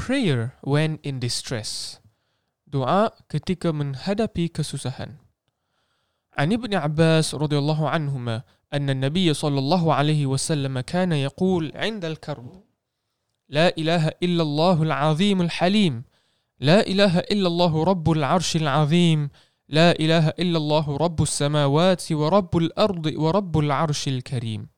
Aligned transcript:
prayer 0.00 0.56
when 0.64 0.96
in 1.04 1.20
distress. 1.20 2.00
Doa 2.64 3.12
ketika 3.28 3.68
menghadapi 3.68 4.48
kesusahan. 4.48 5.20
عن 6.40 6.52
ابن 6.52 6.72
عباس 6.74 7.34
رضي 7.34 7.58
الله 7.58 7.88
عنهما 7.88 8.42
أن 8.72 8.90
النبي 8.90 9.34
صلى 9.34 9.58
الله 9.58 9.94
عليه 9.94 10.26
وسلم 10.26 10.80
كان 10.80 11.12
يقول 11.12 11.72
عند 11.74 12.04
الكرب 12.04 12.62
لا 13.48 13.76
إله 13.76 14.08
إلا 14.22 14.42
الله 14.42 14.82
العظيم 14.82 15.42
الحليم 15.42 16.04
لا 16.60 16.80
إله 16.86 17.18
إلا 17.18 17.48
الله 17.48 17.84
رب 17.84 18.10
العرش 18.10 18.56
العظيم 18.56 19.28
لا 19.68 19.90
إله 20.00 20.28
إلا 20.28 20.58
الله 20.58 20.96
رب 20.96 21.22
السماوات 21.22 22.12
ورب 22.12 22.56
الأرض 22.56 23.06
ورب 23.06 23.58
العرش 23.58 24.08
الكريم 24.08 24.69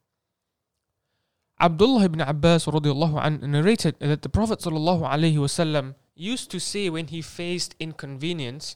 Abdullah 1.63 2.05
ibn 2.07 2.21
Abbas 2.21 2.67
radiallahu 2.67 3.23
an 3.23 3.39
narrated 3.53 3.95
that 4.01 4.23
the 4.23 4.29
Prophet 4.29 4.59
wasallam 4.59 5.95
used 6.17 6.51
to 6.51 6.59
say 6.59 6.91
when 6.91 7.07
he 7.07 7.23
faced 7.23 7.77
inconvenience, 7.79 8.75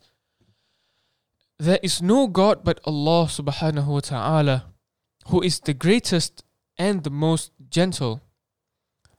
There 1.59 1.81
is 1.83 2.01
no 2.01 2.29
God 2.29 2.63
but 2.63 2.79
Allah 2.85 3.27
subhanahu 3.27 3.87
wa 3.87 3.99
ta'ala, 3.99 4.67
who 5.27 5.43
is 5.43 5.59
the 5.59 5.75
greatest 5.75 6.45
and 6.79 7.03
the 7.03 7.11
most 7.11 7.51
gentle. 7.69 8.23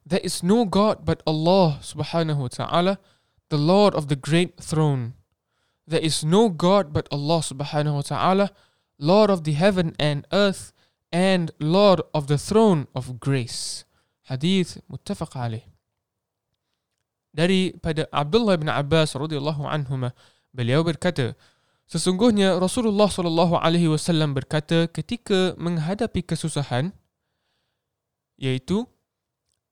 There 0.05 0.23
is 0.23 0.41
no 0.41 0.63
God 0.63 1.03
but 1.03 1.21
Allah 1.27 1.79
subhanahu 1.81 2.37
wa 2.37 2.47
ta'ala, 2.47 2.99
the 3.49 3.57
Lord 3.57 3.93
of 3.95 4.07
the 4.07 4.15
great 4.15 4.55
throne. 4.63 5.15
There 5.85 5.99
is 5.99 6.23
no 6.23 6.47
God 6.47 6.93
but 6.93 7.09
Allah 7.11 7.39
subhanahu 7.39 7.95
wa 7.95 8.01
ta'ala, 8.01 8.51
Lord 8.97 9.29
of 9.29 9.43
the 9.43 9.53
heaven 9.53 9.93
and 9.99 10.25
earth, 10.31 10.71
and 11.11 11.51
Lord 11.59 12.03
of 12.13 12.27
the 12.27 12.37
throne 12.37 12.87
of 12.91 13.19
grace. 13.19 13.87
Hadith 14.27 14.83
muttafaq 14.91 15.31
alaih. 15.39 15.63
Dari 17.31 17.75
pada 17.77 18.09
Abdullah 18.11 18.57
bin 18.57 18.67
Abbas 18.67 19.15
radhiyallahu 19.15 19.63
anhuma 19.67 20.11
beliau 20.51 20.83
berkata 20.83 21.37
Sesungguhnya 21.87 22.59
Rasulullah 22.59 23.07
sallallahu 23.07 23.63
alaihi 23.63 23.87
wasallam 23.87 24.35
berkata 24.35 24.91
ketika 24.91 25.55
menghadapi 25.55 26.19
kesusahan 26.19 26.91
yaitu 28.35 28.83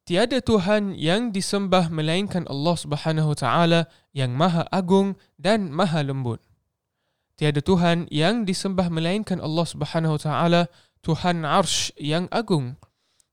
tiada 0.07 0.39
tuhan 0.39 0.95
yang 0.95 1.35
disembah 1.35 1.91
melainkan 1.91 2.47
Allah 2.47 2.75
Subhanahu 2.79 3.35
taala 3.35 3.91
yang 4.15 4.31
maha 4.31 4.63
agung 4.71 5.19
dan 5.35 5.67
maha 5.75 6.07
lembut. 6.07 6.39
Tiada 7.35 7.59
tuhan 7.59 8.07
yang 8.07 8.47
disembah 8.47 8.87
melainkan 8.87 9.43
Allah 9.43 9.67
Subhanahu 9.67 10.15
taala 10.15 10.71
Tuhan 11.05 11.45
Arsh 11.45 11.93
yang 12.01 12.25
agung. 12.33 12.81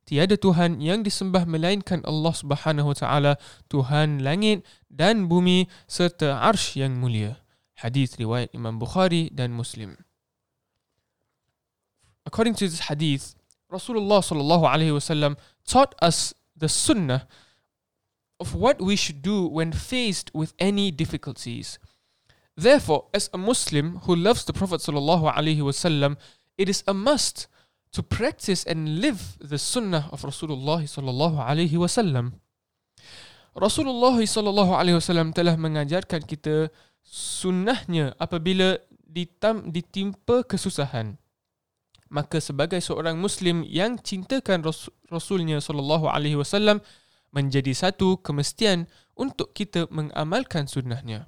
Tiada 0.05 0.37
Tuhan 0.37 0.85
yang 0.85 1.01
disembah 1.01 1.49
melainkan 1.49 2.05
Allah 2.05 2.35
Subhanahu 2.37 2.93
wa 2.93 2.97
taala 2.99 3.33
Tuhan 3.73 4.21
langit 4.21 4.61
dan 4.93 5.25
bumi 5.25 5.73
serta 5.89 6.37
Arsh 6.45 6.77
yang 6.77 7.01
mulia 7.01 7.41
hadis 7.83 8.15
riwayat 8.21 8.55
Imam 8.55 8.79
Bukhari 8.79 9.33
dan 9.35 9.51
Muslim. 9.57 9.99
According 12.23 12.55
to 12.63 12.71
this 12.71 12.87
hadith, 12.87 13.35
Rasulullah 13.67 14.23
sallallahu 14.23 14.69
alaihi 14.69 14.95
wasallam 14.95 15.35
taught 15.67 15.97
us 15.99 16.37
the 16.55 16.69
sunnah 16.69 17.27
of 18.39 18.55
what 18.55 18.79
we 18.79 18.95
should 18.95 19.23
do 19.23 19.49
when 19.49 19.75
faced 19.75 20.31
with 20.35 20.55
any 20.63 20.91
difficulties. 20.95 21.79
Therefore, 22.55 23.09
as 23.11 23.31
a 23.33 23.39
Muslim 23.39 24.05
who 24.05 24.15
loves 24.15 24.45
the 24.45 24.53
Prophet 24.53 24.85
sallallahu 24.85 25.33
alaihi 25.35 25.65
wasallam, 25.65 26.21
it 26.59 26.69
is 26.69 26.85
a 26.87 26.95
must 26.95 27.49
to 27.93 28.01
practice 28.01 28.65
and 28.65 29.01
live 29.01 29.37
the 29.39 29.61
sunnah 29.61 30.09
of 30.11 30.25
Rasulullah 30.25 30.81
sallallahu 30.81 31.41
alaihi 31.41 31.77
wasallam. 31.77 32.41
Rasulullah 33.53 34.17
sallallahu 34.17 34.73
alaihi 34.73 34.97
wasallam 34.97 35.37
telah 35.37 35.61
mengajarkan 35.61 36.25
kita 36.25 36.73
sunnahnya 37.05 38.17
apabila 38.17 38.81
ditam, 39.05 39.69
ditimpa 39.69 40.47
kesusahan 40.49 41.21
maka 42.13 42.45
sebagai 42.45 42.81
seorang 42.85 43.17
muslim 43.17 43.65
yang 43.65 43.97
cintakan 43.97 44.61
rasulnya 45.09 45.65
sallallahu 45.65 46.13
alaihi 46.13 46.37
wasallam 46.37 46.85
menjadi 47.33 47.73
satu 47.73 48.21
kemestian 48.21 48.85
untuk 49.17 49.57
kita 49.57 49.89
mengamalkan 49.89 50.69
sunnahnya 50.69 51.25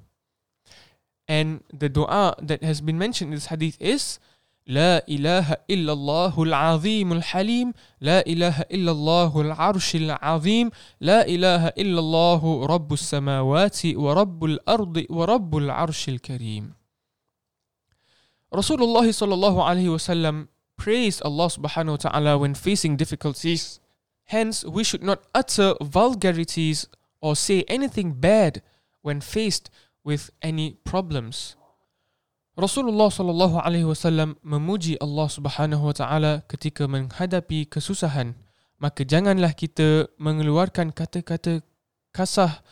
and 1.25 1.65
the 1.73 1.89
doa 1.89 2.37
that 2.37 2.61
has 2.61 2.85
been 2.85 3.01
mentioned 3.01 3.33
in 3.33 3.37
this 3.37 3.49
hadith 3.49 3.73
is 3.81 4.21
لا 4.67 5.07
إله 5.09 5.57
إلا 5.69 5.93
الله 5.93 6.43
العظيم 6.43 7.13
الحليم 7.13 7.73
لا 8.01 8.25
إله 8.25 8.61
إلا 8.61 8.91
الله 8.91 9.41
العرش 9.41 9.95
العظيم 9.95 10.69
لا 11.01 11.27
إله 11.27 11.67
إلا 11.67 11.99
الله 11.99 12.65
رب 12.65 12.93
السماوات 12.93 13.85
ورب 13.85 14.45
الأرض 14.45 15.05
ورب 15.09 15.57
العرش 15.57 16.09
الكريم 16.09 16.73
رسول 18.55 18.83
الله 18.83 19.11
صلى 19.11 19.33
الله 19.33 19.63
عليه 19.63 19.89
وسلم 19.89 20.47
praised 20.81 21.21
Allah 21.21 21.47
subhanahu 21.47 21.95
wa 21.95 22.01
ta'ala 22.01 22.37
when 22.37 22.53
facing 22.57 22.97
difficulties 22.97 23.79
hence 24.33 24.65
we 24.65 24.83
should 24.83 25.03
not 25.03 25.21
utter 25.33 25.75
vulgarities 25.79 26.89
or 27.21 27.35
say 27.35 27.63
anything 27.69 28.13
bad 28.17 28.63
when 29.03 29.21
faced 29.21 29.69
with 30.03 30.31
any 30.41 30.73
problems 30.83 31.55
Rasulullah 32.55 33.11
sallallahu 33.11 33.59
alaihi 33.59 33.83
wasallam 33.83 34.39
memuji 34.39 34.95
Allah 35.03 35.27
Subhanahu 35.27 35.91
wa 35.91 35.95
taala 35.95 36.39
ketika 36.47 36.87
menghadapi 36.87 37.67
kesusahan. 37.67 38.31
Maka 38.79 39.03
janganlah 39.03 39.51
kita 39.51 40.07
mengeluarkan 40.15 40.95
kata-kata 40.95 41.59
kasar 42.15 42.63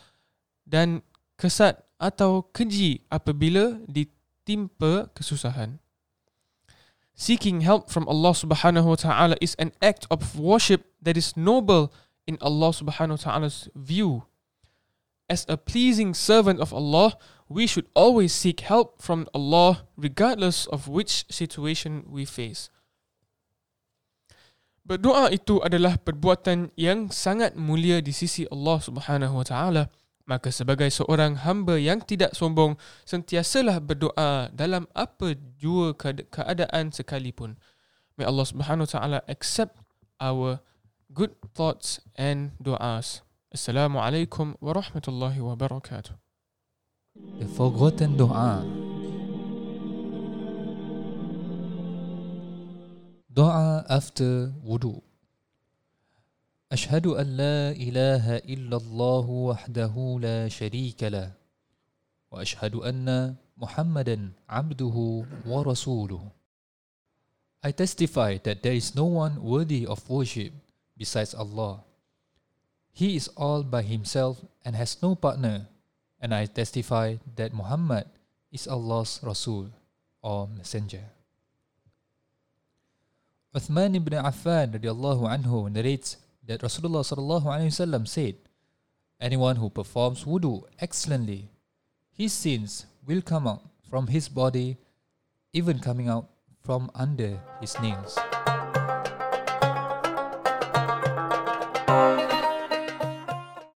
dan 0.64 1.04
kesat 1.36 1.84
atau 2.00 2.48
keji 2.56 3.04
apabila 3.12 3.76
ditimpa 3.84 5.12
kesusahan. 5.12 5.76
Seeking 7.12 7.60
help 7.60 7.92
from 7.92 8.08
Allah 8.08 8.32
Subhanahu 8.32 8.96
wa 8.96 8.96
taala 8.96 9.36
is 9.44 9.52
an 9.60 9.76
act 9.84 10.08
of 10.08 10.40
worship 10.40 10.96
that 11.04 11.20
is 11.20 11.36
noble 11.36 11.92
in 12.24 12.40
Allah 12.40 12.72
Subhanahu 12.72 13.20
wa 13.20 13.22
taala's 13.22 13.68
view. 13.76 14.24
As 15.28 15.44
a 15.44 15.60
pleasing 15.60 16.16
servant 16.16 16.56
of 16.56 16.72
Allah, 16.72 17.20
we 17.48 17.68
should 17.68 17.86
always 17.92 18.32
seek 18.32 18.64
help 18.64 19.00
from 19.00 19.28
Allah 19.36 19.84
regardless 19.96 20.66
of 20.68 20.88
which 20.88 21.28
situation 21.28 22.04
we 22.08 22.24
face. 22.24 22.72
Berdoa 24.84 25.32
itu 25.32 25.64
adalah 25.64 25.96
perbuatan 25.96 26.68
yang 26.76 27.08
sangat 27.08 27.56
mulia 27.56 28.04
di 28.04 28.12
sisi 28.12 28.44
Allah 28.52 28.84
Subhanahu 28.84 29.40
Wa 29.40 29.46
Taala. 29.48 29.84
Maka 30.24 30.48
sebagai 30.48 30.88
seorang 30.88 31.40
hamba 31.44 31.76
yang 31.76 32.00
tidak 32.00 32.32
sombong, 32.32 32.80
sentiasalah 33.04 33.80
berdoa 33.80 34.48
dalam 34.52 34.88
apa 34.96 35.36
jua 35.60 35.92
keadaan 36.32 36.92
sekalipun. 36.92 37.60
May 38.16 38.28
Allah 38.28 38.44
Subhanahu 38.48 38.88
Wa 38.88 38.92
Taala 38.92 39.18
accept 39.28 39.80
our 40.20 40.64
good 41.12 41.36
thoughts 41.52 42.00
and 42.16 42.56
du'as. 42.60 43.24
Assalamualaikum 43.52 44.56
warahmatullahi 44.60 45.40
wabarakatuh. 45.40 46.23
The 47.14 47.46
Forgotten 47.46 48.18
Doa. 48.18 48.58
Doa 53.30 53.86
after 53.86 54.50
wudu. 54.66 54.98
أشهد 56.74 57.06
أن 57.06 57.26
لا 57.38 57.70
إله 57.70 58.36
إلا 58.50 58.76
الله 58.76 59.26
وحده 59.30 59.94
لا 60.20 60.48
شريك 60.48 61.02
له 61.06 61.30
وأشهد 62.34 62.74
أن 62.82 63.34
محمدا 63.62 64.32
عبده 64.48 64.96
ورسوله 65.46 66.22
I 67.62 67.70
testify 67.70 68.38
that 68.42 68.62
there 68.66 68.74
is 68.74 68.96
no 68.98 69.04
one 69.06 69.38
worthy 69.38 69.86
of 69.86 70.02
worship 70.10 70.50
besides 70.98 71.30
Allah. 71.32 71.84
He 72.90 73.14
is 73.14 73.28
all 73.38 73.62
by 73.62 73.82
himself 73.82 74.42
and 74.64 74.74
has 74.74 74.98
no 75.00 75.14
partner 75.14 75.68
and 76.24 76.32
I 76.32 76.48
testify 76.48 77.20
that 77.36 77.52
Muhammad 77.52 78.08
is 78.48 78.64
Allah's 78.64 79.20
Rasul 79.20 79.68
or 80.24 80.48
Messenger. 80.48 81.04
Uthman 83.52 83.92
ibn 83.92 84.16
Affan 84.16 84.72
radiallahu 84.72 85.28
anhu 85.28 85.68
narrates 85.68 86.16
that 86.48 86.64
Rasulullah 86.64 87.04
sallallahu 87.04 87.44
alaihi 87.44 87.68
wasallam 87.76 88.08
said, 88.08 88.40
Anyone 89.20 89.60
who 89.60 89.68
performs 89.68 90.24
wudu 90.24 90.64
excellently, 90.80 91.52
his 92.16 92.32
sins 92.32 92.88
will 93.04 93.20
come 93.20 93.46
out 93.46 93.60
from 93.92 94.08
his 94.08 94.32
body, 94.32 94.80
even 95.52 95.78
coming 95.78 96.08
out 96.08 96.32
from 96.64 96.90
under 96.96 97.36
his 97.60 97.76
nails. 97.84 98.16